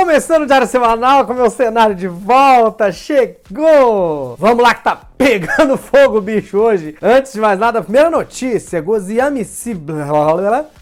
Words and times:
Começando 0.00 0.44
o 0.44 0.46
Diário 0.46 0.66
Semanal 0.66 1.26
com 1.26 1.34
meu 1.34 1.50
cenário 1.50 1.94
de 1.94 2.08
volta, 2.08 2.90
chegou! 2.90 4.34
Vamos 4.38 4.62
lá 4.62 4.74
que 4.74 4.82
tá 4.82 4.96
pegando 4.96 5.76
fogo 5.78 6.22
bicho 6.22 6.56
hoje. 6.56 6.96
Antes 7.02 7.34
de 7.34 7.40
mais 7.40 7.58
nada, 7.58 7.82
primeira 7.82 8.08
notícia, 8.08 8.80
Goziami 8.80 9.44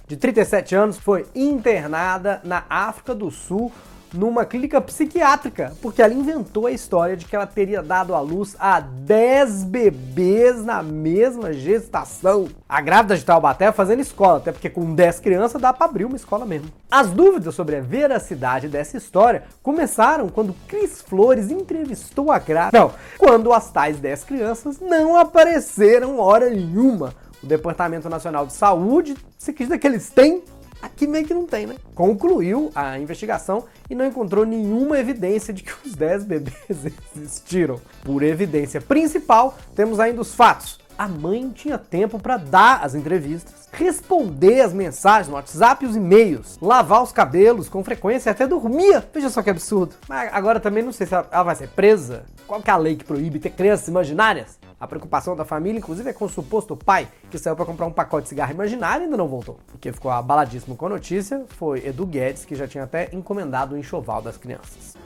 de 0.06 0.16
37 0.16 0.76
anos, 0.76 0.98
foi 0.98 1.26
internada 1.34 2.40
na 2.44 2.62
África 2.70 3.12
do 3.12 3.28
Sul 3.28 3.72
numa 4.12 4.44
clínica 4.44 4.80
psiquiátrica, 4.80 5.72
porque 5.82 6.02
ela 6.02 6.14
inventou 6.14 6.66
a 6.66 6.70
história 6.70 7.16
de 7.16 7.24
que 7.24 7.34
ela 7.34 7.46
teria 7.46 7.82
dado 7.82 8.14
à 8.14 8.20
luz 8.20 8.56
a 8.58 8.80
10 8.80 9.64
bebês 9.64 10.64
na 10.64 10.82
mesma 10.82 11.52
gestação. 11.52 12.48
A 12.68 12.80
grávida 12.80 13.16
de 13.16 13.24
Taubaté 13.24 13.70
fazendo 13.72 14.00
escola, 14.00 14.38
até 14.38 14.52
porque 14.52 14.70
com 14.70 14.94
10 14.94 15.20
crianças 15.20 15.60
dá 15.60 15.72
para 15.72 15.86
abrir 15.86 16.04
uma 16.04 16.16
escola 16.16 16.44
mesmo. 16.44 16.70
As 16.90 17.10
dúvidas 17.10 17.54
sobre 17.54 17.76
a 17.76 17.80
veracidade 17.80 18.68
dessa 18.68 18.96
história 18.96 19.44
começaram 19.62 20.28
quando 20.28 20.54
Cris 20.66 21.02
Flores 21.02 21.50
entrevistou 21.50 22.30
a 22.30 22.38
grávida. 22.38 22.78
Não, 22.78 22.92
quando 23.16 23.52
as 23.52 23.70
tais 23.70 23.98
10 23.98 24.24
crianças 24.24 24.80
não 24.80 25.16
apareceram 25.16 26.18
hora 26.18 26.48
nenhuma. 26.50 27.14
O 27.42 27.46
Departamento 27.46 28.08
Nacional 28.08 28.46
de 28.46 28.52
Saúde 28.52 29.16
se 29.38 29.52
que 29.52 29.86
eles 29.86 30.10
têm 30.10 30.42
Aqui 30.80 31.06
meio 31.06 31.26
que 31.26 31.34
não 31.34 31.46
tem, 31.46 31.66
né? 31.66 31.76
Concluiu 31.94 32.70
a 32.74 32.98
investigação 32.98 33.64
e 33.90 33.94
não 33.94 34.06
encontrou 34.06 34.46
nenhuma 34.46 34.98
evidência 34.98 35.52
de 35.52 35.62
que 35.62 35.72
os 35.84 35.94
10 35.94 36.24
bebês 36.24 36.54
existiram. 37.16 37.80
Por 38.04 38.22
evidência 38.22 38.80
principal, 38.80 39.58
temos 39.74 39.98
ainda 39.98 40.20
os 40.20 40.34
fatos. 40.34 40.78
A 40.98 41.06
mãe 41.06 41.48
tinha 41.50 41.78
tempo 41.78 42.18
para 42.18 42.36
dar 42.36 42.84
as 42.84 42.96
entrevistas, 42.96 43.68
responder 43.70 44.62
as 44.62 44.72
mensagens 44.72 45.28
no 45.28 45.34
WhatsApp 45.34 45.84
e 45.84 45.88
os 45.88 45.94
e-mails, 45.94 46.58
lavar 46.60 47.04
os 47.04 47.12
cabelos 47.12 47.68
com 47.68 47.84
frequência 47.84 48.30
e 48.30 48.32
até 48.32 48.48
dormia. 48.48 49.08
Veja 49.14 49.30
só 49.30 49.40
que 49.40 49.48
absurdo. 49.48 49.94
Mas 50.08 50.28
agora 50.34 50.58
também 50.58 50.82
não 50.82 50.90
sei 50.90 51.06
se 51.06 51.14
ela 51.14 51.44
vai 51.44 51.54
ser 51.54 51.68
presa. 51.68 52.24
Qual 52.48 52.60
que 52.60 52.68
é 52.68 52.72
a 52.72 52.76
lei 52.76 52.96
que 52.96 53.04
proíbe 53.04 53.38
ter 53.38 53.50
crianças 53.50 53.86
imaginárias? 53.86 54.58
A 54.80 54.88
preocupação 54.88 55.36
da 55.36 55.44
família, 55.44 55.78
inclusive, 55.78 56.10
é 56.10 56.12
com 56.12 56.24
o 56.24 56.28
suposto 56.28 56.76
pai 56.76 57.06
que 57.30 57.38
saiu 57.38 57.54
para 57.54 57.64
comprar 57.64 57.86
um 57.86 57.92
pacote 57.92 58.24
de 58.24 58.30
cigarro 58.30 58.50
imaginário 58.50 59.02
e 59.02 59.04
ainda 59.04 59.16
não 59.16 59.28
voltou. 59.28 59.60
Porque 59.68 59.92
ficou 59.92 60.10
abaladíssimo 60.10 60.74
com 60.74 60.86
a 60.86 60.88
notícia 60.88 61.44
foi 61.50 61.86
Edu 61.86 62.06
Guedes, 62.06 62.44
que 62.44 62.56
já 62.56 62.66
tinha 62.66 62.82
até 62.82 63.08
encomendado 63.12 63.76
o 63.76 63.78
enxoval 63.78 64.20
das 64.20 64.36
crianças. 64.36 64.96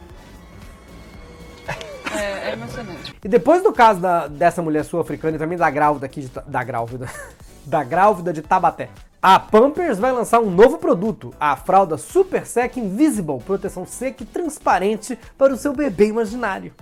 É, 2.17 2.51
é 2.51 2.53
emocionante. 2.53 3.15
E 3.23 3.29
depois 3.29 3.63
do 3.63 3.73
caso 3.73 4.01
da, 4.01 4.27
dessa 4.27 4.63
mulher 4.63 4.85
sul-africana 4.85 5.37
e 5.37 5.39
também 5.39 5.59
da 5.59 5.71
grávida 5.71 6.07
aqui 6.07 6.23
de, 6.23 6.31
da 6.47 6.63
grávida 6.65 7.09
da 7.65 7.85
grávida 7.85 8.33
de 8.33 8.43
Tabaté. 8.43 8.89
A 9.21 9.39
Pampers 9.39 9.99
vai 9.99 10.11
lançar 10.11 10.41
um 10.41 10.51
novo 10.51 10.79
produto, 10.79 11.33
a 11.39 11.55
fralda 11.55 11.97
Super 11.97 12.45
Sec 12.45 12.77
Invisible, 12.77 13.39
proteção 13.39 13.87
seca 13.87 14.25
e 14.25 14.27
transparente 14.27 15.17
para 15.39 15.55
o 15.55 15.57
seu 15.57 15.73
bebê 15.73 16.07
imaginário. 16.07 16.73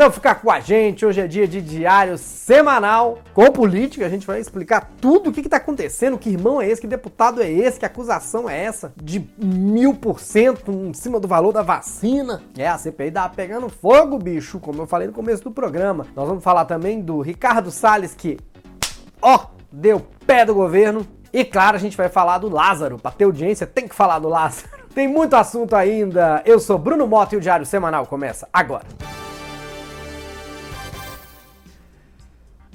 Então 0.00 0.10
fica 0.10 0.34
com 0.34 0.50
a 0.50 0.60
gente, 0.60 1.04
hoje 1.04 1.20
é 1.20 1.26
dia 1.26 1.46
de 1.46 1.60
diário 1.60 2.16
semanal 2.16 3.18
com 3.34 3.52
política, 3.52 4.06
a 4.06 4.08
gente 4.08 4.26
vai 4.26 4.40
explicar 4.40 4.90
tudo 4.98 5.28
o 5.28 5.32
que 5.32 5.40
está 5.40 5.58
acontecendo, 5.58 6.16
que 6.16 6.30
irmão 6.30 6.58
é 6.58 6.66
esse, 6.66 6.80
que 6.80 6.86
deputado 6.86 7.42
é 7.42 7.50
esse, 7.50 7.78
que 7.78 7.84
acusação 7.84 8.48
é 8.48 8.64
essa 8.64 8.94
de 8.96 9.22
mil 9.36 9.92
por 9.92 10.18
cento 10.18 10.72
em 10.72 10.94
cima 10.94 11.20
do 11.20 11.28
valor 11.28 11.52
da 11.52 11.60
vacina. 11.60 12.42
É, 12.56 12.66
a 12.66 12.78
CPI 12.78 13.10
tá 13.10 13.28
pegando 13.28 13.68
fogo, 13.68 14.16
bicho, 14.16 14.58
como 14.58 14.80
eu 14.80 14.86
falei 14.86 15.06
no 15.06 15.12
começo 15.12 15.44
do 15.44 15.50
programa. 15.50 16.06
Nós 16.16 16.26
vamos 16.26 16.42
falar 16.42 16.64
também 16.64 17.02
do 17.02 17.20
Ricardo 17.20 17.70
Salles, 17.70 18.14
que, 18.14 18.38
ó, 19.20 19.48
deu 19.70 20.00
pé 20.26 20.46
do 20.46 20.54
governo. 20.54 21.06
E 21.30 21.44
claro, 21.44 21.76
a 21.76 21.78
gente 21.78 21.94
vai 21.94 22.08
falar 22.08 22.38
do 22.38 22.48
Lázaro, 22.48 22.98
para 22.98 23.10
ter 23.10 23.24
audiência 23.24 23.66
tem 23.66 23.86
que 23.86 23.94
falar 23.94 24.18
do 24.18 24.30
Lázaro. 24.30 24.80
Tem 24.94 25.06
muito 25.06 25.36
assunto 25.36 25.76
ainda. 25.76 26.42
Eu 26.46 26.58
sou 26.58 26.78
Bruno 26.78 27.06
Mota 27.06 27.34
e 27.34 27.38
o 27.38 27.40
Diário 27.40 27.66
Semanal 27.66 28.06
começa 28.06 28.48
agora. 28.50 28.86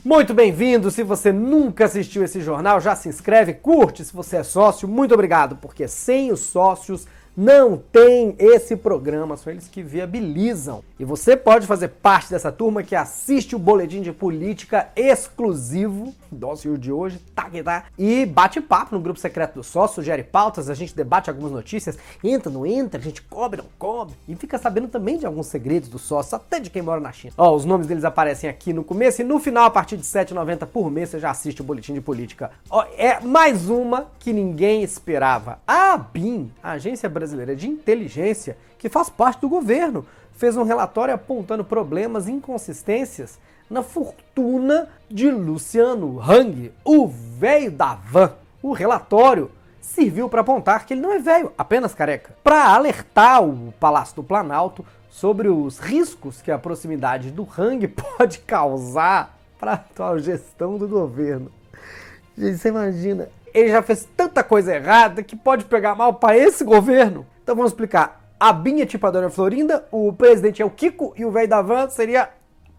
Muito 0.06 0.36
bem-vindo! 0.36 0.92
Se 0.92 1.02
você 1.02 1.32
nunca 1.32 1.86
assistiu 1.86 2.24
esse 2.24 2.40
jornal, 2.40 2.80
já 2.80 2.96
se 2.96 3.10
inscreve, 3.10 3.56
curte 3.56 4.06
se 4.06 4.14
você 4.14 4.38
é 4.38 4.44
sócio. 4.44 4.88
Muito 4.88 5.16
obrigado, 5.16 5.56
porque 5.56 5.88
sem 5.88 6.32
os 6.32 6.42
sócios 6.42 7.08
não 7.36 7.78
tem 7.78 8.34
esse 8.40 8.78
programa, 8.78 9.36
são 9.36 9.52
eles 9.52 9.68
que 9.68 9.84
viabilizam. 9.84 10.84
E 10.98 11.04
você 11.04 11.36
pode 11.36 11.68
fazer 11.68 11.90
parte 11.90 12.30
dessa 12.30 12.52
turma 12.52 12.82
que 12.82 12.96
assiste 12.96 13.56
o 13.56 13.60
boletim 13.60 14.02
de 14.02 14.14
política 14.14 14.90
exclusivo, 14.96 16.16
dócil 16.32 16.78
de 16.78 16.92
hoje, 16.92 17.20
tá 17.36 17.50
que 17.50 17.62
tá, 17.62 17.86
e 17.98 18.26
bate 18.26 18.62
papo 18.62 18.96
no 18.96 19.02
grupo 19.02 19.20
secreto 19.20 19.56
do 19.56 19.64
sócio, 19.64 19.96
sugere 19.96 20.24
pautas, 20.24 20.70
a 20.70 20.74
gente 20.74 20.96
debate 20.96 21.30
algumas 21.30 21.52
notícias, 21.52 21.98
entra, 22.24 22.50
não 22.50 22.66
entra, 22.66 23.00
a 23.00 23.04
gente 23.04 23.22
cobre, 23.22 23.62
não 23.62 23.70
cobre, 23.78 24.16
e 24.28 24.36
fica 24.36 24.58
sabendo 24.58 24.88
também 24.88 25.18
de 25.18 25.26
alguns 25.26 25.48
segredos 25.48 25.90
do 25.90 26.00
sócio, 26.00 26.36
até 26.36 26.60
de 26.60 26.70
quem 26.70 26.82
mora 26.82 27.02
na 27.02 27.12
China. 27.12 27.34
Ó, 27.38 27.54
os 27.54 27.66
nomes 27.66 27.88
deles 27.88 28.06
aparecem 28.06 28.50
aqui 28.50 28.72
no 28.72 28.84
começo 28.84 29.22
e 29.22 29.26
no 29.26 29.40
final, 29.40 29.66
a 29.66 29.70
partir 29.70 29.98
de 29.98 30.04
R$ 30.04 30.26
7,90 30.26 30.66
por 30.66 30.90
mês, 30.90 31.10
você 31.10 31.20
já 31.20 31.32
assiste 31.32 31.62
o 31.62 31.66
boletim 31.66 31.94
de 31.94 32.02
política. 32.02 32.52
Ó, 32.70 32.86
é 32.98 33.20
mais 33.20 33.70
uma 33.70 34.08
que 34.20 34.32
ninguém 34.32 34.84
esperava. 34.84 35.60
A 35.68 35.98
BIM, 35.98 36.52
a 36.64 36.72
Agência 36.72 37.10
Brasileira 37.10 37.25
Brasileira 37.26 37.56
de 37.56 37.68
Inteligência, 37.68 38.56
que 38.78 38.88
faz 38.88 39.10
parte 39.10 39.42
do 39.42 39.50
governo, 39.50 40.06
fez 40.34 40.56
um 40.56 40.64
relatório 40.64 41.14
apontando 41.14 41.66
problemas 41.66 42.28
e 42.28 42.32
inconsistências 42.32 43.40
na 43.68 43.82
fortuna 43.82 44.90
de 45.10 45.32
Luciano 45.32 46.22
Hang, 46.22 46.72
o 46.84 47.08
velho 47.08 47.72
da 47.72 47.96
van. 47.96 48.34
O 48.62 48.74
relatório 48.74 49.50
serviu 49.82 50.30
para 50.30 50.42
apontar 50.42 50.86
que 50.86 50.94
ele 50.94 51.02
não 51.02 51.12
é 51.12 51.18
velho, 51.18 51.52
apenas 51.58 51.96
careca, 51.96 52.36
para 52.44 52.68
alertar 52.68 53.44
o 53.44 53.74
Palácio 53.80 54.18
do 54.18 54.24
Planalto 54.24 54.86
sobre 55.10 55.48
os 55.48 55.80
riscos 55.80 56.44
que 56.44 56.52
a 56.52 56.60
proximidade 56.60 57.32
do 57.32 57.48
Hang 57.58 57.88
pode 57.90 58.38
causar 58.40 59.36
para 59.60 59.72
a 59.72 59.76
atual 59.76 60.20
gestão 60.20 60.78
do 60.78 60.88
governo. 60.88 61.52
Gente, 62.38 62.60
você 62.60 62.70
imagina, 62.70 63.30
ele 63.56 63.70
já 63.70 63.82
fez 63.82 64.08
tanta 64.18 64.44
coisa 64.44 64.76
errada 64.76 65.24
que 65.24 65.36
pode 65.36 65.64
pegar 65.64 65.96
mal 65.96 66.16
para 66.16 66.38
esse 66.38 66.64
governo. 66.64 67.26
Então 67.42 67.56
vamos 67.56 67.72
explicar. 67.72 68.22
A 68.38 68.52
Binha 68.52 68.84
é 68.84 68.86
tipo 68.86 69.08
a 69.08 69.12
Dona 69.12 69.30
Florinda, 69.30 69.88
o 69.90 70.12
presidente 70.12 70.62
é 70.62 70.66
o 70.66 70.70
Kiko 70.70 71.14
e 71.16 71.24
o 71.24 71.32
velho 71.32 71.48
da 71.48 71.62
van 71.62 71.90
seria 71.90 72.30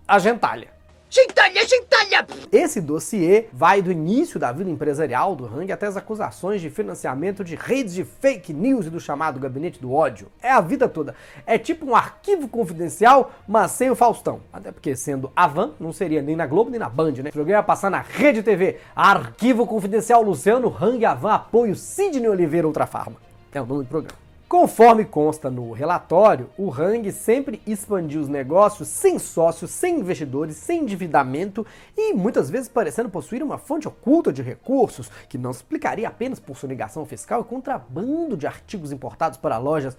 a 0.07 0.19
Gentalha. 0.19 0.76
Gentalha, 1.09 1.67
gentalha! 1.67 2.27
Esse 2.51 2.81
dossiê 2.81 3.47
vai 3.53 3.81
do 3.81 3.93
início 3.93 4.41
da 4.41 4.51
vida 4.51 4.69
empresarial 4.69 5.37
do 5.37 5.47
Hang 5.47 5.71
até 5.71 5.87
as 5.87 5.97
acusações 5.97 6.61
de 6.61 6.69
financiamento 6.69 7.45
de 7.45 7.55
redes 7.55 7.95
de 7.95 8.05
fake 8.05 8.53
news 8.53 8.87
e 8.87 8.91
do 8.91 8.99
chamado 8.99 9.39
gabinete 9.39 9.81
do 9.81 9.93
ódio. 9.93 10.29
É 10.43 10.51
a 10.51 10.61
vida 10.61 10.89
toda. 10.89 11.15
É 11.47 11.59
tipo 11.59 11.87
um 11.87 11.95
arquivo 11.95 12.49
confidencial, 12.49 13.33
mas 13.47 13.71
sem 13.71 13.89
o 13.89 13.95
Faustão. 13.95 14.41
Até 14.53 14.73
porque, 14.73 14.97
sendo 14.97 15.31
a 15.35 15.47
van, 15.47 15.73
não 15.79 15.93
seria 15.93 16.21
nem 16.21 16.35
na 16.35 16.47
Globo 16.47 16.71
nem 16.71 16.81
na 16.81 16.89
Band, 16.89 17.13
né? 17.23 17.31
O 17.31 17.33
programa 17.33 17.61
ia 17.61 17.63
passar 17.63 17.91
na 17.91 18.01
Rede 18.01 18.43
TV. 18.43 18.79
Arquivo 18.95 19.67
Confidencial 19.67 20.23
Luciano 20.23 20.75
Hang 20.81 21.05
Avan 21.05 21.35
apoio 21.35 21.77
Sidney 21.77 22.29
Oliveira 22.29 22.67
Ultra 22.67 22.87
Farma. 22.87 23.17
É 23.53 23.63
o 23.63 23.67
nome 23.67 23.85
do 23.85 23.89
programa. 23.89 24.26
Conforme 24.49 25.05
consta 25.05 25.51
no 25.51 25.73
relatório, 25.73 26.49
o 26.57 26.71
Hang 26.73 27.11
sempre 27.11 27.61
expandiu 27.67 28.21
os 28.21 28.29
negócios 28.29 28.87
sem 28.87 29.19
sócios, 29.19 29.73
sem 29.73 29.99
investidores, 29.99 30.55
sem 30.55 30.83
endividamento 30.83 31.67
e 31.97 32.15
muitas 32.15 32.49
vezes 32.49 32.69
parecendo 32.69 33.11
possuir 33.11 33.43
uma 33.43 33.59
fonte 33.59 33.89
oculta 33.89 34.33
de 34.33 34.43
recursos 34.43 35.11
que 35.29 35.37
não 35.37 35.53
se 35.53 35.59
explicaria 35.59 36.07
apenas 36.07 36.39
por 36.39 36.57
sonegação 36.57 37.05
fiscal 37.05 37.41
e 37.41 37.45
contrabando 37.45 38.37
de 38.37 38.47
artigos 38.47 38.93
importados 38.93 39.37
para 39.37 39.59
lojas. 39.59 39.97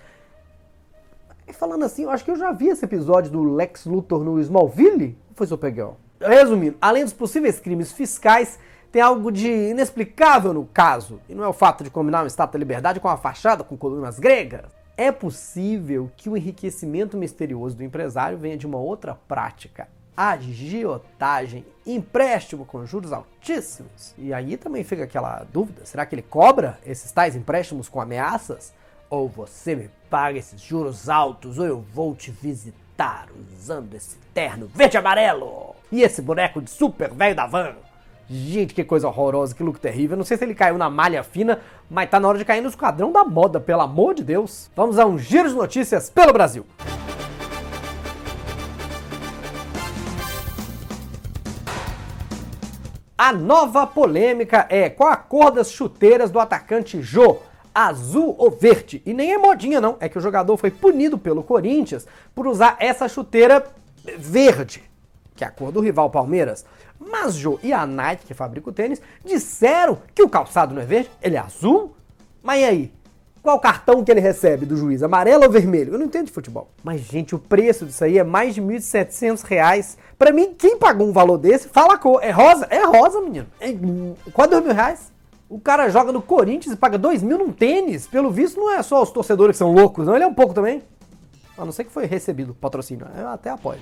E 1.45 1.51
falando 1.51 1.83
assim, 1.83 2.03
eu 2.03 2.09
acho 2.09 2.23
que 2.23 2.31
eu 2.31 2.37
já 2.37 2.53
vi 2.53 2.69
esse 2.69 2.85
episódio 2.85 3.29
do 3.29 3.43
Lex 3.43 3.85
Luthor 3.85 4.23
no 4.23 4.39
Smallville. 4.39 5.17
Foi 5.35 5.45
seu 5.45 5.57
pegão? 5.57 5.97
Resumindo, 6.21 6.77
além 6.79 7.03
dos 7.03 7.13
possíveis 7.13 7.59
crimes 7.59 7.91
fiscais, 7.91 8.57
tem 8.91 9.01
algo 9.01 9.31
de 9.31 9.47
inexplicável 9.47 10.53
no 10.53 10.65
caso, 10.65 11.19
e 11.27 11.35
não 11.35 11.43
é 11.43 11.47
o 11.47 11.53
fato 11.53 11.83
de 11.83 11.89
combinar 11.89 12.21
uma 12.21 12.27
estátua 12.27 12.53
da 12.53 12.59
liberdade 12.59 12.99
com 12.99 13.07
uma 13.07 13.17
fachada 13.17 13.63
com 13.63 13.77
colunas 13.77 14.19
gregas. 14.19 14.71
É 14.95 15.11
possível 15.11 16.09
que 16.17 16.29
o 16.29 16.35
enriquecimento 16.35 17.17
misterioso 17.17 17.75
do 17.75 17.83
empresário 17.83 18.37
venha 18.37 18.57
de 18.57 18.65
uma 18.65 18.79
outra 18.79 19.15
prática, 19.27 19.87
agiotagem, 20.15 21.63
empréstimo 21.85 22.65
com 22.65 22.83
juros 22.85 23.13
altíssimos. 23.13 24.15
E 24.17 24.33
aí 24.33 24.57
também 24.57 24.83
fica 24.83 25.03
aquela 25.03 25.45
dúvida: 25.53 25.85
será 25.85 26.05
que 26.05 26.15
ele 26.15 26.23
cobra 26.23 26.79
esses 26.83 27.11
tais 27.11 27.35
empréstimos 27.35 27.87
com 27.87 28.01
ameaças? 28.01 28.73
Ou 29.09 29.29
você 29.29 29.75
me 29.75 29.89
paga 30.09 30.39
esses 30.39 30.59
juros 30.59 31.07
altos, 31.07 31.59
ou 31.59 31.65
eu 31.65 31.79
vou 31.93 32.15
te 32.15 32.31
visitar 32.31 33.27
usando 33.53 33.93
esse 33.93 34.17
terno 34.33 34.67
verde 34.73 34.97
e 34.97 34.99
amarelo 34.99 35.75
e 35.91 36.01
esse 36.01 36.21
boneco 36.21 36.61
de 36.61 36.69
super 36.69 37.13
velho 37.13 37.35
da 37.35 37.45
van. 37.45 37.75
Gente, 38.29 38.73
que 38.73 38.83
coisa 38.83 39.07
horrorosa, 39.07 39.55
que 39.55 39.63
look 39.63 39.79
terrível. 39.79 40.17
Não 40.17 40.25
sei 40.25 40.35
se 40.35 40.43
ele 40.43 40.53
caiu 40.53 40.77
na 40.77 40.89
malha 40.89 41.23
fina, 41.23 41.61
mas 41.89 42.09
tá 42.09 42.19
na 42.19 42.27
hora 42.27 42.37
de 42.37 42.43
cair 42.43 42.59
no 42.59 42.67
esquadrão 42.67 43.09
da 43.09 43.23
moda, 43.23 43.57
pelo 43.57 43.81
amor 43.81 44.13
de 44.13 44.23
Deus. 44.23 44.69
Vamos 44.75 44.99
a 44.99 45.05
um 45.05 45.17
giro 45.17 45.47
de 45.47 45.55
notícias 45.55 46.09
pelo 46.09 46.33
Brasil. 46.33 46.65
A 53.17 53.31
nova 53.31 53.87
polêmica 53.87 54.67
é 54.69 54.89
qual 54.89 55.09
a 55.09 55.15
cor 55.15 55.49
das 55.49 55.71
chuteiras 55.71 56.29
do 56.29 56.39
atacante 56.39 57.01
Jô. 57.01 57.37
azul 57.73 58.35
ou 58.37 58.51
verde. 58.51 59.01
E 59.05 59.13
nem 59.13 59.31
é 59.33 59.37
modinha, 59.37 59.79
não. 59.79 59.95
É 59.99 60.09
que 60.09 60.17
o 60.17 60.21
jogador 60.21 60.57
foi 60.57 60.69
punido 60.71 61.17
pelo 61.17 61.43
Corinthians 61.43 62.05
por 62.35 62.45
usar 62.45 62.75
essa 62.79 63.07
chuteira 63.07 63.65
verde, 64.17 64.83
que 65.35 65.43
é 65.43 65.47
a 65.47 65.51
cor 65.51 65.71
do 65.71 65.79
rival 65.79 66.09
Palmeiras. 66.09 66.65
Mas 66.99 67.35
Jô 67.35 67.59
e 67.63 67.71
a 67.71 67.85
Nike, 67.85 68.25
que 68.25 68.33
fabrica 68.33 68.69
o 68.69 68.73
tênis, 68.73 69.01
disseram 69.23 69.97
que 70.13 70.23
o 70.23 70.29
calçado 70.29 70.73
não 70.73 70.81
é 70.81 70.85
verde, 70.85 71.09
ele 71.21 71.35
é 71.35 71.39
azul. 71.39 71.95
Mas 72.43 72.61
e 72.61 72.63
aí? 72.63 72.97
Qual 73.47 73.59
cartão 73.59 74.03
que 74.03 74.11
ele 74.11 74.19
recebe 74.19 74.65
do 74.65 74.75
juiz? 74.75 75.01
Amarelo 75.01 75.45
ou 75.45 75.49
vermelho? 75.49 75.93
Eu 75.93 75.99
não 75.99 76.07
entendo 76.07 76.25
de 76.25 76.33
futebol. 76.33 76.69
Mas, 76.83 76.99
gente, 76.99 77.33
o 77.33 77.39
preço 77.39 77.85
disso 77.85 78.03
aí 78.03 78.17
é 78.17 78.23
mais 78.23 78.53
de 78.53 78.61
1.700 78.61 79.41
reais. 79.43 79.97
Pra 80.17 80.33
mim, 80.33 80.53
quem 80.53 80.77
pagou 80.77 81.07
um 81.07 81.13
valor 81.13 81.37
desse, 81.37 81.69
fala 81.69 81.93
a 81.93 81.97
cor. 81.97 82.19
É 82.21 82.29
rosa? 82.29 82.67
É 82.69 82.83
rosa, 82.83 83.21
menino. 83.21 83.47
É 83.61 83.73
quase 84.33 84.51
dois 84.51 84.65
mil 84.65 84.73
reais. 84.73 85.13
O 85.47 85.61
cara 85.61 85.87
joga 85.87 86.11
no 86.11 86.21
Corinthians 86.21 86.73
e 86.73 86.77
paga 86.77 86.97
dois 86.97 87.23
mil 87.23 87.37
num 87.37 87.53
tênis. 87.53 88.05
Pelo 88.05 88.29
visto, 88.29 88.59
não 88.59 88.73
é 88.73 88.83
só 88.83 89.01
os 89.01 89.11
torcedores 89.11 89.53
que 89.53 89.59
são 89.59 89.73
loucos, 89.73 90.05
não. 90.05 90.15
Ele 90.15 90.25
é 90.25 90.27
um 90.27 90.33
pouco 90.33 90.53
também. 90.53 90.83
A 91.57 91.63
não 91.63 91.71
ser 91.71 91.85
que 91.85 91.91
foi 91.91 92.05
recebido 92.05 92.53
patrocínio. 92.53 93.07
Eu 93.17 93.29
até 93.29 93.49
apoio. 93.49 93.79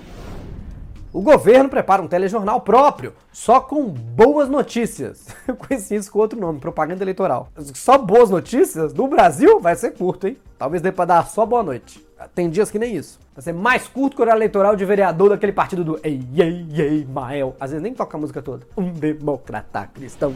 O 1.16 1.22
governo 1.22 1.70
prepara 1.70 2.02
um 2.02 2.06
telejornal 2.06 2.60
próprio, 2.60 3.14
só 3.32 3.58
com 3.58 3.84
boas 3.88 4.50
notícias. 4.50 5.28
Eu 5.48 5.56
conheci 5.56 5.94
isso 5.94 6.12
com 6.12 6.18
outro 6.18 6.38
nome, 6.38 6.60
propaganda 6.60 7.02
eleitoral. 7.02 7.48
Só 7.72 7.96
boas 7.96 8.28
notícias? 8.28 8.92
No 8.92 9.08
Brasil 9.08 9.58
vai 9.58 9.74
ser 9.76 9.92
curto, 9.92 10.28
hein? 10.28 10.36
Talvez 10.58 10.82
dê 10.82 10.92
pra 10.92 11.06
dar 11.06 11.26
só 11.26 11.46
boa 11.46 11.62
noite. 11.62 12.06
Tem 12.34 12.50
dias 12.50 12.70
que 12.70 12.78
nem 12.78 12.94
isso. 12.94 13.18
Vai 13.34 13.42
ser 13.42 13.54
mais 13.54 13.88
curto 13.88 14.14
que 14.14 14.20
o 14.20 14.24
horário 14.24 14.40
eleitoral 14.40 14.76
de 14.76 14.84
vereador 14.84 15.30
daquele 15.30 15.52
partido 15.52 15.82
do 15.82 15.98
Ei, 16.02 16.20
ei, 16.36 16.66
ei, 16.76 17.06
Mael. 17.06 17.56
Às 17.58 17.70
vezes 17.70 17.82
nem 17.82 17.94
toca 17.94 18.14
a 18.14 18.20
música 18.20 18.42
toda. 18.42 18.66
Um 18.76 18.92
democrata 18.92 19.86
cristão. 19.86 20.34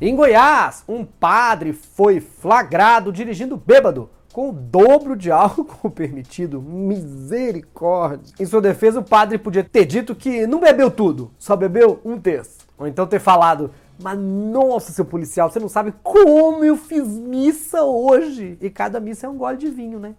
Em 0.00 0.16
Goiás, 0.16 0.82
um 0.88 1.04
padre 1.04 1.72
foi 1.72 2.18
flagrado 2.18 3.12
dirigindo 3.12 3.56
bêbado 3.56 4.10
com 4.32 4.50
o 4.50 4.52
dobro 4.52 5.14
de 5.14 5.30
álcool 5.32 5.90
permitido. 5.90 6.60
Misericórdia. 6.60 8.34
Em 8.40 8.46
sua 8.46 8.60
defesa, 8.60 9.00
o 9.00 9.04
padre 9.04 9.38
podia 9.38 9.62
ter 9.62 9.84
dito 9.84 10.14
que 10.14 10.46
não 10.46 10.60
bebeu 10.60 10.90
tudo, 10.90 11.30
só 11.38 11.54
bebeu 11.54 12.00
um 12.04 12.18
terço. 12.18 12.62
Ou 12.78 12.86
então 12.86 13.06
ter 13.06 13.20
falado, 13.20 13.70
mas 14.02 14.18
nossa, 14.18 14.92
seu 14.92 15.04
policial, 15.04 15.50
você 15.50 15.60
não 15.60 15.68
sabe 15.68 15.92
como 16.02 16.64
eu 16.64 16.76
fiz 16.76 17.06
missa 17.06 17.82
hoje. 17.82 18.58
E 18.60 18.70
cada 18.70 18.98
missa 18.98 19.26
é 19.26 19.30
um 19.30 19.36
gole 19.36 19.56
de 19.56 19.68
vinho, 19.68 20.00
né? 20.00 20.14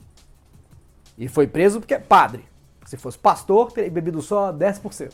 E 1.18 1.27
foi 1.27 1.48
preso 1.48 1.80
porque 1.80 1.94
é 1.94 2.00
padre. 2.00 2.45
Se 2.86 2.98
fosse 2.98 3.18
pastor, 3.18 3.71
teria 3.71 3.89
bebido 3.89 4.21
só 4.21 4.51
10%. 4.51 5.12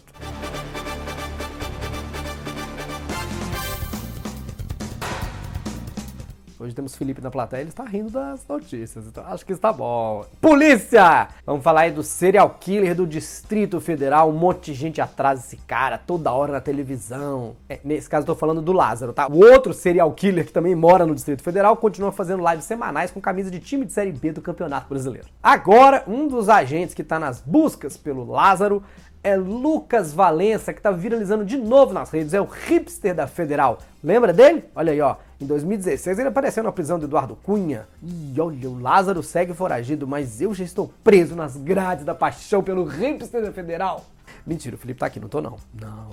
Hoje 6.62 6.76
temos 6.76 6.94
Felipe 6.94 7.22
na 7.22 7.32
plateia, 7.32 7.62
ele 7.62 7.70
está 7.70 7.86
rindo 7.86 8.10
das 8.10 8.46
notícias, 8.46 9.08
então 9.08 9.24
acho 9.28 9.46
que 9.46 9.54
está 9.54 9.72
bom. 9.72 10.26
Polícia! 10.42 11.30
Vamos 11.46 11.64
falar 11.64 11.82
aí 11.84 11.92
do 11.92 12.04
serial 12.04 12.50
killer 12.60 12.94
do 12.94 13.08
Distrito 13.08 13.80
Federal, 13.80 14.30
um 14.30 14.34
monte 14.34 14.66
de 14.66 14.74
gente 14.74 15.00
atrás 15.00 15.40
desse 15.40 15.56
cara, 15.56 15.98
toda 15.98 16.34
hora 16.34 16.52
na 16.52 16.60
televisão. 16.60 17.56
É, 17.70 17.80
nesse 17.82 18.10
caso 18.10 18.28
eu 18.28 18.36
falando 18.36 18.62
do 18.62 18.74
Lázaro, 18.74 19.14
tá? 19.14 19.30
O 19.32 19.40
outro 19.40 19.74
serial 19.74 20.12
killer 20.12 20.46
que 20.46 20.52
também 20.52 20.76
mora 20.76 21.06
no 21.06 21.16
Distrito 21.16 21.42
Federal 21.42 21.78
continua 21.78 22.12
fazendo 22.12 22.46
lives 22.46 22.66
semanais 22.66 23.10
com 23.10 23.22
camisa 23.22 23.50
de 23.50 23.62
time 23.62 23.86
de 23.86 23.94
Série 23.94 24.12
B 24.12 24.34
do 24.34 24.42
Campeonato 24.42 24.90
Brasileiro. 24.90 25.30
Agora, 25.42 26.04
um 26.06 26.28
dos 26.28 26.50
agentes 26.50 26.94
que 26.94 27.04
está 27.04 27.18
nas 27.18 27.40
buscas 27.40 27.96
pelo 27.96 28.30
Lázaro 28.30 28.84
é 29.24 29.34
Lucas 29.34 30.14
Valença, 30.14 30.74
que 30.74 30.82
tá 30.82 30.92
viralizando 30.92 31.46
de 31.46 31.56
novo 31.56 31.94
nas 31.94 32.12
redes, 32.12 32.34
é 32.34 32.42
o 32.42 32.46
hipster 32.46 33.16
da 33.16 33.28
Federal. 33.28 33.78
Lembra 34.04 34.34
dele? 34.34 34.66
Olha 34.76 34.92
aí, 34.92 35.00
ó. 35.00 35.16
Em 35.42 35.46
2016 35.46 36.20
ele 36.20 36.28
apareceu 36.28 36.62
na 36.62 36.72
prisão 36.72 37.00
do 37.00 37.06
Eduardo 37.06 37.36
Cunha. 37.36 37.88
E 38.04 38.40
olha, 38.40 38.70
o 38.70 38.80
Lázaro 38.80 39.24
segue 39.24 39.54
foragido, 39.54 40.06
mas 40.06 40.42
eu 40.42 40.54
já 40.54 40.66
estou 40.66 40.92
preso 41.02 41.34
nas 41.34 41.56
grades 41.56 42.04
da 42.04 42.14
paixão 42.14 42.62
pelo 42.62 42.84
hipster 42.84 43.52
Federal. 43.54 44.06
Mentira, 44.46 44.76
o 44.76 44.80
Felipe 44.80 45.00
tá 45.00 45.06
aqui, 45.06 45.20
não 45.20 45.30
tô 45.30 45.42
não. 45.42 45.58
Não. 45.74 46.10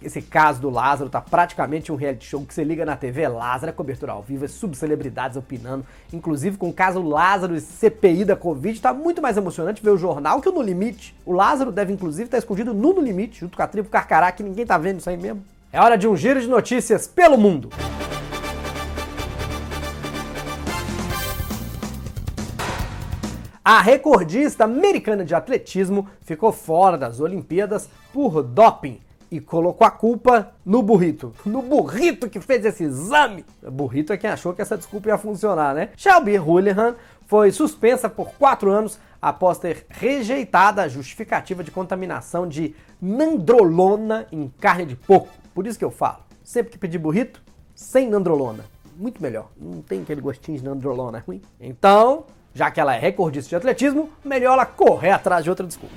Esse 0.00 0.22
caso 0.22 0.60
do 0.60 0.70
Lázaro 0.70 1.10
tá 1.10 1.20
praticamente 1.20 1.92
um 1.92 1.96
reality 1.96 2.26
show 2.26 2.44
que 2.44 2.54
você 2.54 2.64
liga 2.64 2.86
na 2.86 2.96
TV, 2.96 3.28
Lázaro, 3.28 3.70
é 3.70 3.72
cobertura 3.72 4.12
ao 4.12 4.22
vivo, 4.22 4.44
é 4.44 4.48
subcelebridades 4.48 5.36
opinando. 5.36 5.84
Inclusive 6.12 6.56
com 6.56 6.70
o 6.70 6.72
caso 6.72 7.02
Lázaro 7.02 7.54
e 7.54 7.60
CPI 7.60 8.24
da 8.24 8.36
Covid, 8.36 8.80
tá 8.80 8.94
muito 8.94 9.20
mais 9.20 9.36
emocionante 9.36 9.82
ver 9.82 9.90
o 9.90 9.98
jornal 9.98 10.40
que 10.40 10.48
o 10.48 10.52
No 10.52 10.62
Limite. 10.62 11.14
O 11.26 11.32
Lázaro 11.32 11.70
deve 11.70 11.92
inclusive 11.92 12.24
estar 12.24 12.36
tá 12.36 12.38
escondido 12.38 12.72
no 12.72 12.94
No 12.94 13.02
Limite, 13.02 13.40
junto 13.40 13.56
com 13.56 13.62
a 13.62 13.66
tribo 13.66 13.88
Carcará, 13.88 14.32
que 14.32 14.42
ninguém 14.42 14.64
tá 14.64 14.78
vendo 14.78 15.00
isso 15.00 15.10
aí 15.10 15.16
mesmo. 15.16 15.42
É 15.72 15.80
hora 15.80 15.98
de 15.98 16.08
um 16.08 16.16
giro 16.16 16.40
de 16.40 16.48
notícias 16.48 17.06
pelo 17.06 17.36
mundo. 17.36 17.70
A 23.62 23.82
recordista 23.82 24.64
americana 24.64 25.22
de 25.22 25.34
atletismo 25.34 26.08
ficou 26.22 26.50
fora 26.50 26.96
das 26.96 27.20
Olimpíadas 27.20 27.90
por 28.10 28.42
doping 28.42 28.98
e 29.30 29.38
colocou 29.38 29.86
a 29.86 29.90
culpa 29.90 30.54
no 30.64 30.82
burrito. 30.82 31.34
No 31.44 31.60
burrito 31.60 32.30
que 32.30 32.40
fez 32.40 32.64
esse 32.64 32.84
exame. 32.84 33.44
O 33.62 33.70
burrito 33.70 34.14
é 34.14 34.16
quem 34.16 34.30
achou 34.30 34.54
que 34.54 34.62
essa 34.62 34.78
desculpa 34.78 35.10
ia 35.10 35.18
funcionar, 35.18 35.74
né? 35.74 35.90
Shelby 35.94 36.38
Houlihan 36.38 36.96
foi 37.26 37.52
suspensa 37.52 38.08
por 38.08 38.30
quatro 38.32 38.72
anos 38.72 38.98
após 39.20 39.58
ter 39.58 39.84
rejeitado 39.90 40.80
a 40.80 40.88
justificativa 40.88 41.62
de 41.62 41.70
contaminação 41.70 42.48
de 42.48 42.74
nandrolona 43.00 44.26
em 44.32 44.48
carne 44.58 44.86
de 44.86 44.96
porco. 44.96 45.28
Por 45.54 45.66
isso 45.66 45.78
que 45.78 45.84
eu 45.84 45.90
falo, 45.90 46.20
sempre 46.42 46.72
que 46.72 46.78
pedir 46.78 46.98
burrito, 46.98 47.42
sem 47.74 48.08
nandrolona. 48.08 48.64
Muito 48.96 49.22
melhor. 49.22 49.50
Não 49.54 49.82
tem 49.82 50.00
aquele 50.00 50.22
gostinho 50.22 50.56
de 50.56 50.64
nandrolona 50.64 51.22
ruim. 51.26 51.42
Então, 51.60 52.24
já 52.54 52.70
que 52.70 52.80
ela 52.80 52.94
é 52.94 52.98
recordista 52.98 53.48
de 53.48 53.56
atletismo, 53.56 54.10
melhor 54.24 54.54
ela 54.54 54.66
correr 54.66 55.10
atrás 55.10 55.44
de 55.44 55.50
outra 55.50 55.66
desculpa. 55.66 55.94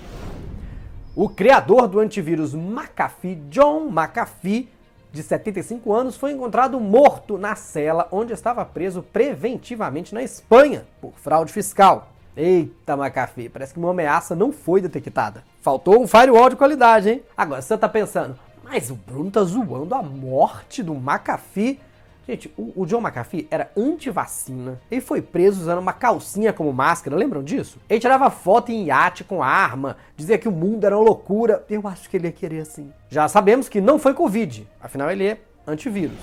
O 1.15 1.29
criador 1.29 1.87
do 1.87 1.99
antivírus 1.99 2.53
McAfee, 2.53 3.35
John 3.49 3.87
McAfee, 3.89 4.69
de 5.11 5.21
75 5.21 5.93
anos, 5.93 6.17
foi 6.17 6.31
encontrado 6.31 6.79
morto 6.79 7.37
na 7.37 7.55
cela 7.55 8.07
onde 8.11 8.33
estava 8.33 8.65
preso 8.65 9.03
preventivamente 9.03 10.13
na 10.13 10.23
Espanha 10.23 10.85
por 10.99 11.13
fraude 11.13 11.53
fiscal. 11.53 12.09
Eita, 12.35 12.93
McAfee, 12.93 13.47
parece 13.47 13.73
que 13.73 13.79
uma 13.79 13.91
ameaça 13.91 14.35
não 14.35 14.51
foi 14.51 14.81
detectada. 14.81 15.43
Faltou 15.61 16.01
um 16.01 16.07
firewall 16.07 16.49
de 16.49 16.55
qualidade, 16.55 17.09
hein? 17.11 17.23
Agora 17.37 17.61
você 17.61 17.77
tá 17.77 17.87
pensando, 17.87 18.35
mas 18.63 18.89
o 18.89 18.95
Bruno 18.95 19.29
tá 19.29 19.43
zoando 19.43 19.93
a 19.93 20.01
morte 20.01 20.81
do 20.81 20.95
McAfee? 20.95 21.79
Gente, 22.25 22.53
o, 22.57 22.71
o 22.75 22.85
John 22.85 23.01
McAfee 23.01 23.47
era 23.51 23.69
anti-vacina. 23.75 24.79
Ele 24.89 25.01
foi 25.01 25.21
preso 25.21 25.59
usando 25.59 25.79
uma 25.79 25.91
calcinha 25.91 26.53
como 26.53 26.71
máscara, 26.71 27.17
lembram 27.17 27.43
disso? 27.43 27.79
Ele 27.89 27.99
tirava 27.99 28.29
foto 28.29 28.71
em 28.71 28.85
iate 28.85 29.25
com 29.25 29.43
arma, 29.43 29.97
dizia 30.15 30.37
que 30.37 30.47
o 30.47 30.51
mundo 30.51 30.85
era 30.85 30.97
uma 30.97 31.03
loucura. 31.03 31.65
Eu 31.69 31.85
acho 31.85 32.09
que 32.09 32.15
ele 32.15 32.27
ia 32.27 32.31
querer 32.31 32.61
assim. 32.61 32.91
Já 33.09 33.27
sabemos 33.27 33.67
que 33.67 33.81
não 33.81 33.99
foi 33.99 34.13
Covid, 34.13 34.65
afinal 34.79 35.11
ele 35.11 35.27
é 35.27 35.37
antivírus. 35.67 36.17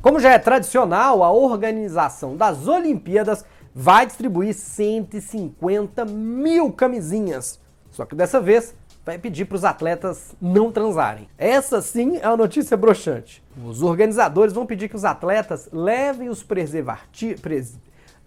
Como 0.00 0.18
já 0.18 0.32
é 0.32 0.38
tradicional, 0.38 1.22
a 1.22 1.30
organização 1.30 2.34
das 2.34 2.66
Olimpíadas 2.66 3.44
vai 3.74 4.06
distribuir 4.06 4.54
150 4.54 6.06
mil 6.06 6.72
camisinhas. 6.72 7.60
Só 7.90 8.06
que 8.06 8.14
dessa 8.14 8.40
vez 8.40 8.74
vai 9.04 9.18
pedir 9.18 9.46
para 9.46 9.56
os 9.56 9.64
atletas 9.64 10.34
não 10.40 10.70
transarem. 10.70 11.28
Essa 11.36 11.82
sim 11.82 12.18
é 12.18 12.28
uma 12.28 12.36
notícia 12.36 12.76
broxante. 12.76 13.42
Os 13.64 13.82
organizadores 13.82 14.54
vão 14.54 14.64
pedir 14.64 14.88
que 14.88 14.96
os 14.96 15.04
atletas 15.04 15.68
levem 15.72 16.28
os 16.28 16.42
preservativos. 16.42 17.40
Pres... 17.40 17.78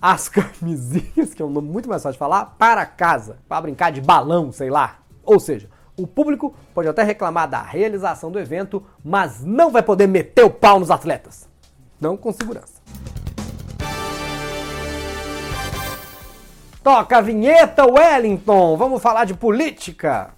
As 0.01 0.27
camisinhas, 0.29 1.33
que 1.33 1.41
é 1.41 1.45
um 1.45 1.49
nome 1.49 1.69
muito 1.69 1.87
mais 1.87 2.03
fácil 2.03 2.13
de 2.13 2.19
falar, 2.19 2.55
para 2.57 2.85
casa, 2.85 3.37
para 3.47 3.61
brincar 3.61 3.91
de 3.91 4.01
balão, 4.01 4.51
sei 4.51 4.69
lá. 4.69 4.99
Ou 5.23 5.39
seja, 5.39 5.69
o 5.97 6.05
público 6.05 6.53
pode 6.73 6.89
até 6.89 7.03
reclamar 7.03 7.49
da 7.49 7.61
realização 7.61 8.29
do 8.29 8.37
evento, 8.37 8.83
mas 9.03 9.43
não 9.43 9.71
vai 9.71 9.81
poder 9.81 10.07
meter 10.07 10.43
o 10.43 10.49
pau 10.49 10.79
nos 10.79 10.91
atletas. 10.91 11.47
Não 11.99 12.17
com 12.17 12.33
segurança. 12.33 12.75
Toca 16.83 17.17
a 17.17 17.21
vinheta, 17.21 17.83
Wellington! 17.85 18.77
Vamos 18.77 19.01
falar 19.01 19.25
de 19.25 19.33
política! 19.33 20.33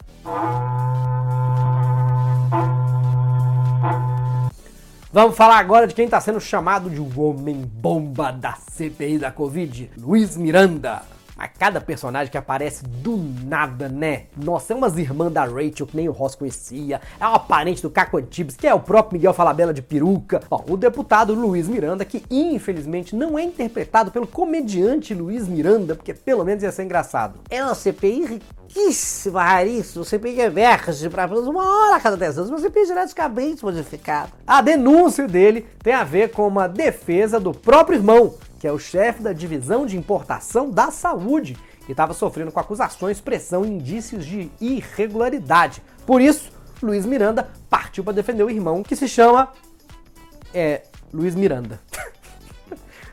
Vamos 5.18 5.36
falar 5.36 5.58
agora 5.58 5.88
de 5.88 5.96
quem 5.96 6.06
está 6.06 6.22
sendo 6.22 6.40
chamado 6.40 6.90
de 6.90 7.00
o 7.00 7.22
homem-bomba 7.22 8.32
da 8.32 8.54
CPI 8.54 9.18
da 9.18 9.32
Covid, 9.32 9.90
Luiz 9.98 10.38
Miranda. 10.38 11.02
Mas 11.38 11.52
cada 11.58 11.80
personagem 11.80 12.32
que 12.32 12.38
aparece 12.38 12.84
do 12.84 13.18
nada, 13.46 13.88
né? 13.88 14.24
Nossa, 14.36 14.74
é 14.74 14.76
umas 14.76 14.98
irmãs 14.98 15.32
da 15.32 15.46
Rachel 15.46 15.86
que 15.86 15.96
nem 15.96 16.10
o 16.10 16.12
Ross 16.12 16.36
conhecia, 16.36 17.00
é 17.20 17.28
uma 17.28 17.40
parente 17.40 17.82
do 17.82 17.90
Caco 17.90 18.18
Antibes, 18.18 18.56
que 18.56 18.68
é 18.68 18.74
o 18.74 18.80
próprio 18.80 19.18
Miguel 19.18 19.34
Falabella 19.34 19.74
de 19.74 19.82
peruca. 19.82 20.40
Bom, 20.50 20.66
o 20.68 20.76
deputado 20.76 21.36
Luiz 21.36 21.68
Miranda, 21.68 22.04
que 22.04 22.24
infelizmente 22.30 23.16
não 23.16 23.38
é 23.38 23.44
interpretado 23.44 24.12
pelo 24.12 24.26
comediante 24.26 25.14
Luiz 25.14 25.48
Miranda, 25.48 25.96
porque 25.96 26.14
pelo 26.14 26.44
menos 26.44 26.64
ia 26.64 26.72
ser 26.72 26.84
engraçado. 26.84 27.40
É 27.50 27.64
uma 27.64 27.76
CPI 27.76 28.42
pouquíssima 28.68 29.44
rarice, 29.44 29.98
o 29.98 30.04
CPI 30.04 30.42
emerge 30.42 31.10
para 31.10 31.24
apenas 31.24 31.48
uma 31.48 31.64
hora 31.64 31.96
a 31.96 32.00
cada 32.00 32.18
10 32.18 32.40
anos, 32.40 32.52
o 32.52 32.58
CPI 32.60 32.86
geneticamente 32.86 33.64
modificado. 33.64 34.32
A 34.46 34.62
denúncia 34.62 35.28
dele 35.28 35.66
tem 35.82 35.94
a 35.94 36.04
ver 36.04 36.32
com 36.32 36.48
uma 36.48 36.68
defesa 36.68 37.40
do 37.40 37.54
próprio 37.54 37.98
irmão, 37.98 38.36
que 38.60 38.68
é 38.68 38.72
o 38.72 38.80
chefe 38.80 39.24
da 39.24 39.34
divisão 39.34 39.86
de 39.86 39.98
importação 39.98 40.70
da 40.70 40.92
saúde, 40.92 41.58
e 41.88 41.92
estava 41.92 42.14
sofrendo 42.14 42.52
com 42.52 42.60
acusações, 42.60 43.22
pressão 43.22 43.64
e 43.64 43.70
indícios 43.70 44.26
de 44.26 44.52
irregularidade. 44.60 45.82
Por 46.06 46.22
isso, 46.22 46.52
Luiz 46.84 47.06
Miranda 47.06 47.50
partiu 47.70 48.04
para 48.04 48.14
defender 48.14 48.44
o 48.44 48.50
irmão, 48.50 48.84
que 48.84 48.96
se 48.96 49.08
chama 49.08 49.50
é, 50.54 50.84
Luiz 51.14 51.34
Miranda. 51.34 51.80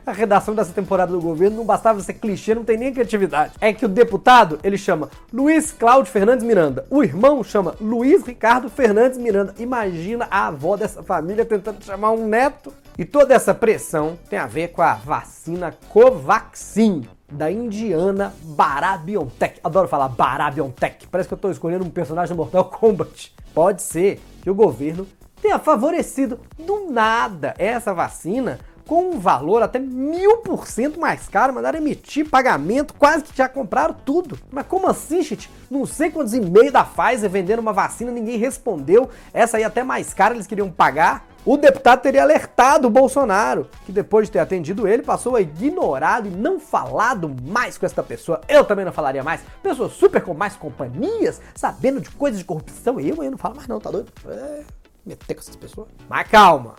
A 0.05 0.11
redação 0.11 0.53
dessa 0.53 0.71
temporada 0.71 1.11
do 1.11 1.19
governo 1.19 1.57
não 1.57 1.65
bastava 1.65 1.99
ser 1.99 2.13
clichê, 2.13 2.53
não 2.53 2.63
tem 2.63 2.77
nem 2.77 2.93
criatividade. 2.93 3.53
É 3.59 3.73
que 3.73 3.85
o 3.85 3.89
deputado, 3.89 4.59
ele 4.63 4.77
chama 4.77 5.09
Luiz 5.33 5.71
Cláudio 5.71 6.11
Fernandes 6.11 6.45
Miranda. 6.45 6.85
O 6.89 7.03
irmão 7.03 7.43
chama 7.43 7.75
Luiz 7.81 8.23
Ricardo 8.23 8.69
Fernandes 8.69 9.17
Miranda. 9.17 9.55
Imagina 9.57 10.27
a 10.29 10.47
avó 10.47 10.77
dessa 10.77 11.01
família 11.01 11.43
tentando 11.43 11.83
chamar 11.83 12.11
um 12.11 12.27
neto. 12.27 12.71
E 12.97 13.03
toda 13.03 13.33
essa 13.33 13.53
pressão 13.53 14.17
tem 14.29 14.39
a 14.39 14.45
ver 14.45 14.69
com 14.69 14.81
a 14.81 14.93
vacina 14.93 15.75
Covaxin 15.89 17.05
da 17.29 17.51
indiana 17.51 18.33
Barabiontech. 18.41 19.59
Adoro 19.63 19.87
falar 19.87 20.09
Barabiontech. 20.09 21.07
Parece 21.07 21.27
que 21.27 21.33
eu 21.33 21.37
estou 21.37 21.51
escolhendo 21.51 21.83
um 21.83 21.89
personagem 21.89 22.35
do 22.35 22.37
Mortal 22.37 22.65
Kombat. 22.65 23.33
Pode 23.53 23.81
ser 23.81 24.21
que 24.41 24.49
o 24.49 24.55
governo 24.55 25.07
tenha 25.41 25.59
favorecido 25.59 26.39
do 26.57 26.91
nada 26.91 27.53
essa 27.57 27.93
vacina 27.93 28.59
com 28.85 29.11
um 29.11 29.19
valor 29.19 29.63
até 29.63 29.79
mil 29.79 30.37
por 30.37 30.67
cento 30.67 30.99
mais 30.99 31.27
caro, 31.27 31.53
mandaram 31.53 31.79
emitir 31.79 32.29
pagamento, 32.29 32.93
quase 32.93 33.23
que 33.23 33.35
já 33.35 33.49
compraram 33.49 33.95
tudo. 34.05 34.37
Mas 34.51 34.65
como 34.67 34.87
assim, 34.87 35.21
gente? 35.21 35.49
Não 35.69 35.85
sei 35.85 36.11
quantos 36.11 36.33
e-mails 36.33 36.71
da 36.71 36.83
Pfizer 36.83 37.29
vendendo 37.29 37.59
uma 37.59 37.73
vacina, 37.73 38.11
ninguém 38.11 38.37
respondeu. 38.37 39.09
Essa 39.33 39.57
aí 39.57 39.63
até 39.63 39.83
mais 39.83 40.13
cara 40.13 40.33
eles 40.33 40.47
queriam 40.47 40.69
pagar. 40.69 41.27
O 41.45 41.57
deputado 41.57 42.01
teria 42.01 42.23
alertado 42.23 42.87
o 42.87 42.89
Bolsonaro, 42.89 43.69
que 43.85 43.91
depois 43.91 44.27
de 44.27 44.31
ter 44.31 44.39
atendido 44.39 44.87
ele, 44.87 45.03
passou 45.03 45.35
a 45.35 45.41
ignorado 45.41 46.27
e 46.27 46.31
não 46.31 46.59
falado 46.59 47.35
mais 47.43 47.77
com 47.77 47.85
esta 47.85 48.01
pessoa. 48.01 48.41
Eu 48.47 48.65
também 48.65 48.83
não 48.83 48.91
falaria 48.91 49.23
mais. 49.23 49.41
Pessoa 49.61 49.87
super 49.87 50.23
com 50.23 50.33
mais 50.33 50.55
companhias, 50.55 51.39
sabendo 51.53 52.01
de 52.01 52.09
coisas 52.09 52.39
de 52.39 52.45
corrupção. 52.45 52.99
Eu, 52.99 53.23
eu 53.23 53.29
não 53.29 53.37
falo 53.37 53.55
mais 53.55 53.67
não, 53.67 53.79
tá 53.79 53.91
doido? 53.91 54.11
É, 54.27 54.63
meter 55.05 55.35
com 55.35 55.41
essas 55.41 55.55
pessoas. 55.55 55.87
Mas 56.09 56.27
calma, 56.27 56.75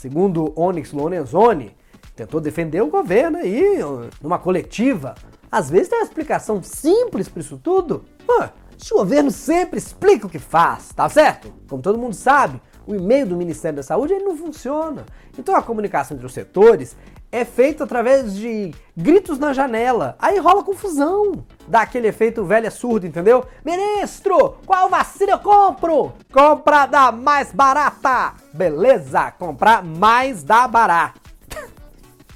segundo 0.00 0.50
Onyx 0.56 0.92
Lorenzoni, 0.92 1.76
tentou 2.16 2.40
defender 2.40 2.80
o 2.80 2.86
governo 2.86 3.36
aí, 3.36 3.78
numa 4.22 4.38
coletiva. 4.38 5.14
Às 5.52 5.68
vezes 5.68 5.88
tem 5.88 5.98
uma 5.98 6.04
explicação 6.04 6.62
simples 6.62 7.28
para 7.28 7.40
isso 7.40 7.58
tudo. 7.58 8.06
Pô, 8.26 8.42
o 8.42 8.98
governo 8.98 9.30
sempre 9.30 9.78
explica 9.78 10.26
o 10.26 10.30
que 10.30 10.38
faz, 10.38 10.88
tá 10.88 11.06
certo? 11.06 11.52
Como 11.68 11.82
todo 11.82 11.98
mundo 11.98 12.14
sabe, 12.14 12.62
o 12.86 12.94
e-mail 12.94 13.26
do 13.26 13.36
Ministério 13.36 13.76
da 13.76 13.82
Saúde 13.82 14.14
ele 14.14 14.24
não 14.24 14.38
funciona. 14.38 15.04
Então 15.38 15.54
a 15.54 15.62
comunicação 15.62 16.14
entre 16.14 16.26
os 16.26 16.32
setores 16.32 16.96
é 17.32 17.44
feita 17.44 17.84
através 17.84 18.34
de 18.34 18.74
gritos 18.96 19.38
na 19.38 19.52
janela. 19.52 20.16
Aí 20.18 20.38
rola 20.38 20.64
confusão. 20.64 21.44
Dá 21.68 21.82
aquele 21.82 22.08
efeito 22.08 22.44
velha 22.44 22.70
surdo, 22.70 23.06
entendeu? 23.06 23.44
Ministro, 23.64 24.56
qual 24.66 24.88
vacina 24.88 25.32
eu 25.32 25.38
compro? 25.38 26.12
Compra 26.32 26.86
da 26.86 27.12
mais 27.12 27.52
barata. 27.52 28.34
Beleza, 28.52 29.30
comprar 29.32 29.84
mais 29.84 30.42
da 30.42 30.66
barata. 30.66 31.20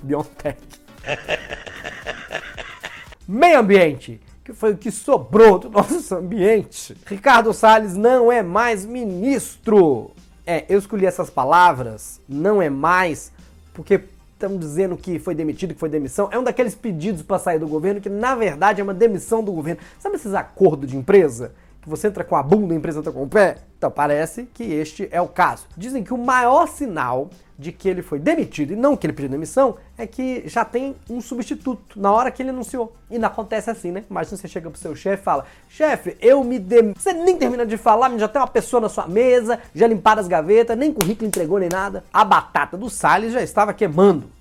Biontech. 0.02 0.58
Meio 3.26 3.58
ambiente, 3.58 4.20
que 4.44 4.52
foi 4.52 4.72
o 4.72 4.76
que 4.76 4.90
sobrou 4.90 5.58
do 5.58 5.70
nosso 5.70 6.14
ambiente. 6.14 6.96
Ricardo 7.06 7.52
Salles 7.52 7.96
não 7.96 8.30
é 8.30 8.42
mais 8.42 8.84
ministro. 8.84 10.10
É, 10.46 10.66
eu 10.68 10.78
escolhi 10.78 11.06
essas 11.06 11.30
palavras, 11.30 12.20
não 12.28 12.60
é 12.60 12.68
mais, 12.68 13.32
porque 13.72 14.04
estão 14.34 14.58
dizendo 14.58 14.96
que 14.96 15.18
foi 15.18 15.34
demitido, 15.34 15.72
que 15.72 15.80
foi 15.80 15.88
demissão. 15.88 16.28
É 16.30 16.38
um 16.38 16.44
daqueles 16.44 16.74
pedidos 16.74 17.22
para 17.22 17.38
sair 17.38 17.58
do 17.58 17.66
governo 17.66 18.00
que, 18.00 18.10
na 18.10 18.34
verdade, 18.34 18.80
é 18.80 18.84
uma 18.84 18.94
demissão 18.94 19.42
do 19.42 19.52
governo. 19.52 19.80
Sabe 19.98 20.16
esses 20.16 20.34
acordos 20.34 20.90
de 20.90 20.96
empresa? 20.96 21.52
Você 21.86 22.08
entra 22.08 22.24
com 22.24 22.36
a 22.36 22.42
bunda 22.42 22.72
e 22.72 22.76
a 22.76 22.78
empresa 22.78 23.00
entra 23.00 23.12
com 23.12 23.22
o 23.22 23.28
pé? 23.28 23.58
Então, 23.76 23.90
parece 23.90 24.48
que 24.54 24.64
este 24.64 25.08
é 25.10 25.20
o 25.20 25.28
caso. 25.28 25.66
Dizem 25.76 26.02
que 26.02 26.14
o 26.14 26.18
maior 26.18 26.66
sinal 26.66 27.28
de 27.58 27.70
que 27.70 27.88
ele 27.88 28.02
foi 28.02 28.18
demitido 28.18 28.72
e 28.72 28.76
não 28.76 28.96
que 28.96 29.06
ele 29.06 29.12
pediu 29.12 29.30
demissão 29.30 29.76
é 29.96 30.06
que 30.06 30.42
já 30.48 30.64
tem 30.64 30.96
um 31.08 31.20
substituto 31.20 32.00
na 32.00 32.10
hora 32.10 32.30
que 32.30 32.42
ele 32.42 32.50
anunciou. 32.50 32.96
E 33.10 33.18
não 33.18 33.28
acontece 33.28 33.70
assim, 33.70 33.92
né? 33.92 34.04
Imagina 34.10 34.36
você 34.36 34.48
chega 34.48 34.70
pro 34.70 34.80
seu 34.80 34.96
chefe 34.96 35.22
e 35.22 35.24
fala: 35.24 35.44
chefe, 35.68 36.16
eu 36.20 36.42
me 36.42 36.58
dem. 36.58 36.94
Você 36.94 37.12
nem 37.12 37.36
termina 37.36 37.64
de 37.64 37.76
falar, 37.76 38.16
já 38.18 38.26
tem 38.26 38.40
uma 38.40 38.48
pessoa 38.48 38.80
na 38.80 38.88
sua 38.88 39.06
mesa, 39.06 39.60
já 39.74 39.86
limparam 39.86 40.20
as 40.20 40.28
gavetas, 40.28 40.76
nem 40.76 40.92
currículo 40.92 41.28
entregou 41.28 41.58
nem 41.58 41.68
nada. 41.68 42.04
A 42.12 42.24
batata 42.24 42.76
do 42.76 42.90
Salles 42.90 43.32
já 43.32 43.42
estava 43.42 43.72
queimando. 43.72 44.33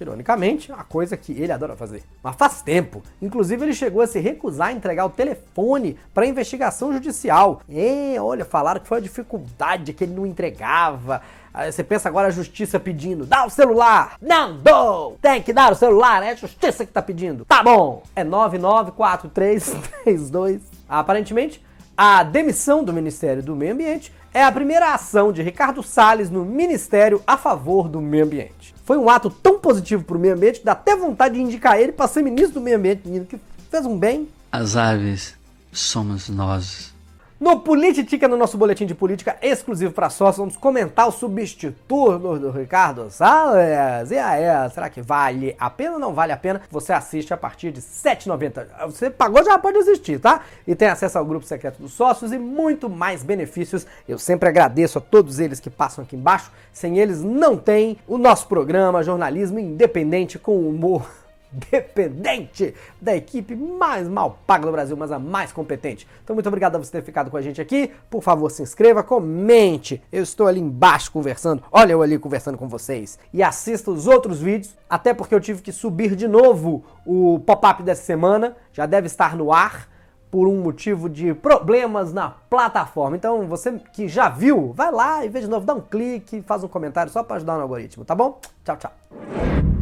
Ironicamente, 0.00 0.72
a 0.72 0.84
coisa 0.84 1.16
que 1.16 1.32
ele 1.32 1.50
adora 1.52 1.74
fazer. 1.76 2.04
Mas 2.22 2.36
faz 2.36 2.62
tempo. 2.62 3.02
Inclusive, 3.20 3.64
ele 3.64 3.74
chegou 3.74 4.00
a 4.00 4.06
se 4.06 4.20
recusar 4.20 4.68
a 4.68 4.72
entregar 4.72 5.04
o 5.06 5.10
telefone 5.10 5.98
para 6.14 6.24
investigação 6.26 6.92
judicial. 6.92 7.62
E, 7.68 8.16
olha, 8.18 8.44
falaram 8.44 8.80
que 8.80 8.86
foi 8.86 8.98
a 8.98 9.02
dificuldade 9.02 9.92
que 9.92 10.04
ele 10.04 10.14
não 10.14 10.24
entregava. 10.24 11.20
Aí 11.52 11.72
você 11.72 11.82
pensa 11.82 12.08
agora 12.08 12.28
a 12.28 12.30
justiça 12.30 12.78
pedindo, 12.78 13.26
dá 13.26 13.44
o 13.44 13.50
celular! 13.50 14.16
Não 14.20 14.56
dou! 14.58 15.18
Tem 15.20 15.42
que 15.42 15.52
dar 15.52 15.72
o 15.72 15.74
celular, 15.74 16.22
é 16.22 16.30
a 16.30 16.36
justiça 16.36 16.86
que 16.86 16.92
tá 16.92 17.02
pedindo. 17.02 17.44
Tá 17.44 17.64
bom! 17.64 18.04
É 18.14 18.22
994332. 18.22 20.62
Aparentemente, 20.88 21.60
a 21.96 22.22
demissão 22.22 22.84
do 22.84 22.92
Ministério 22.92 23.42
do 23.42 23.56
Meio 23.56 23.72
Ambiente 23.72 24.12
é 24.32 24.42
a 24.44 24.52
primeira 24.52 24.94
ação 24.94 25.32
de 25.32 25.42
Ricardo 25.42 25.82
Salles 25.82 26.30
no 26.30 26.44
Ministério 26.44 27.22
a 27.26 27.36
favor 27.36 27.88
do 27.88 28.00
meio 28.00 28.24
ambiente. 28.24 28.74
Foi 28.84 28.96
um 28.96 29.08
ato 29.08 29.28
tão 29.30 29.58
positivo 29.58 30.04
para 30.04 30.16
o 30.16 30.20
meio 30.20 30.34
ambiente 30.34 30.60
que 30.60 30.64
dá 30.64 30.72
até 30.72 30.96
vontade 30.96 31.34
de 31.34 31.42
indicar 31.42 31.78
ele 31.78 31.92
para 31.92 32.08
ser 32.08 32.22
ministro 32.22 32.54
do 32.54 32.60
meio 32.60 32.76
ambiente, 32.76 33.02
menino, 33.06 33.26
que 33.26 33.38
fez 33.70 33.84
um 33.84 33.98
bem. 33.98 34.28
As 34.50 34.76
aves 34.76 35.34
somos 35.72 36.28
nós. 36.28 36.94
No 37.40 37.60
Politica, 37.60 38.26
no 38.26 38.36
nosso 38.36 38.58
boletim 38.58 38.84
de 38.84 38.96
política 38.96 39.36
exclusivo 39.40 39.92
para 39.92 40.10
sócios, 40.10 40.38
vamos 40.38 40.56
comentar 40.56 41.06
o 41.06 41.12
substituto 41.12 42.36
do 42.36 42.50
Ricardo 42.50 43.08
Salles. 43.12 44.10
E 44.10 44.18
aí, 44.18 44.42
será 44.70 44.90
que 44.90 45.00
vale 45.00 45.54
a 45.56 45.70
pena 45.70 45.92
ou 45.92 45.98
não 46.00 46.12
vale 46.12 46.32
a 46.32 46.36
pena? 46.36 46.60
Você 46.68 46.92
assiste 46.92 47.32
a 47.32 47.36
partir 47.36 47.70
de 47.70 47.78
R$ 47.78 47.86
7,90. 47.86 48.66
Você 48.86 49.08
pagou, 49.08 49.44
já 49.44 49.56
pode 49.56 49.78
assistir, 49.78 50.18
tá? 50.18 50.40
E 50.66 50.74
tem 50.74 50.88
acesso 50.88 51.16
ao 51.16 51.24
grupo 51.24 51.46
secreto 51.46 51.80
dos 51.80 51.92
sócios 51.92 52.32
e 52.32 52.38
muito 52.38 52.90
mais 52.90 53.22
benefícios. 53.22 53.86
Eu 54.08 54.18
sempre 54.18 54.48
agradeço 54.48 54.98
a 54.98 55.00
todos 55.00 55.38
eles 55.38 55.60
que 55.60 55.70
passam 55.70 56.02
aqui 56.02 56.16
embaixo. 56.16 56.50
Sem 56.72 56.98
eles, 56.98 57.22
não 57.22 57.56
tem 57.56 57.98
o 58.08 58.18
nosso 58.18 58.48
programa 58.48 59.04
Jornalismo 59.04 59.60
Independente 59.60 60.40
com 60.40 60.68
Humor 60.68 61.08
dependente 61.50 62.74
da 63.00 63.14
equipe 63.16 63.54
mais 63.54 64.08
mal 64.08 64.38
paga 64.46 64.66
do 64.66 64.72
Brasil, 64.72 64.96
mas 64.96 65.12
a 65.12 65.18
mais 65.18 65.52
competente. 65.52 66.06
Então, 66.22 66.34
muito 66.34 66.46
obrigado 66.46 66.76
a 66.76 66.78
você 66.78 66.92
ter 66.92 67.02
ficado 67.02 67.30
com 67.30 67.36
a 67.36 67.42
gente 67.42 67.60
aqui. 67.60 67.90
Por 68.10 68.22
favor, 68.22 68.50
se 68.50 68.62
inscreva, 68.62 69.02
comente. 69.02 70.02
Eu 70.12 70.22
estou 70.22 70.46
ali 70.46 70.60
embaixo 70.60 71.10
conversando. 71.10 71.62
Olha 71.70 71.92
eu 71.92 72.02
ali 72.02 72.18
conversando 72.18 72.58
com 72.58 72.68
vocês. 72.68 73.18
E 73.32 73.42
assista 73.42 73.90
os 73.90 74.06
outros 74.06 74.40
vídeos, 74.40 74.76
até 74.88 75.14
porque 75.14 75.34
eu 75.34 75.40
tive 75.40 75.62
que 75.62 75.72
subir 75.72 76.14
de 76.14 76.28
novo 76.28 76.84
o 77.06 77.40
pop-up 77.40 77.82
dessa 77.82 78.02
semana. 78.02 78.56
Já 78.72 78.86
deve 78.86 79.06
estar 79.06 79.36
no 79.36 79.52
ar 79.52 79.88
por 80.30 80.46
um 80.46 80.60
motivo 80.60 81.08
de 81.08 81.34
problemas 81.34 82.12
na 82.12 82.30
plataforma. 82.30 83.16
Então, 83.16 83.46
você 83.46 83.78
que 83.92 84.08
já 84.08 84.28
viu, 84.28 84.72
vai 84.74 84.92
lá 84.92 85.24
e 85.24 85.28
vê 85.28 85.40
de 85.40 85.48
novo, 85.48 85.64
dá 85.64 85.74
um 85.74 85.80
clique, 85.80 86.42
faz 86.42 86.62
um 86.62 86.68
comentário 86.68 87.10
só 87.10 87.22
para 87.22 87.36
ajudar 87.36 87.54
no 87.54 87.62
algoritmo, 87.62 88.04
tá 88.04 88.14
bom? 88.14 88.38
Tchau, 88.64 88.76
tchau. 88.76 89.77